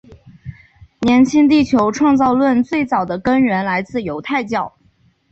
[1.01, 4.73] 年轻地球创造论最早的根源来自犹太教。